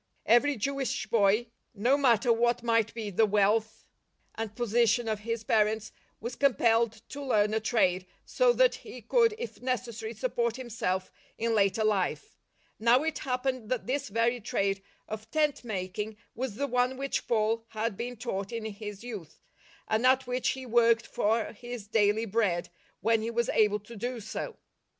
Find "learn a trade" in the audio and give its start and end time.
7.23-8.07